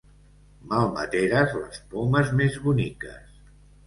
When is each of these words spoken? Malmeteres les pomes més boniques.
Malmeteres 0.69 1.53
les 1.57 1.77
pomes 1.91 2.31
més 2.39 2.57
boniques. 2.65 3.37